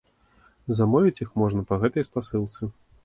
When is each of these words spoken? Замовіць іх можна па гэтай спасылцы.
Замовіць 0.79 1.21
іх 1.25 1.35
можна 1.43 1.67
па 1.73 1.79
гэтай 1.85 2.07
спасылцы. 2.09 2.61